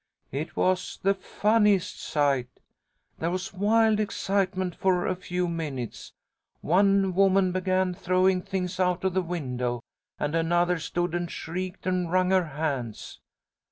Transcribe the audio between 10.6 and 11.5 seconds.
stood and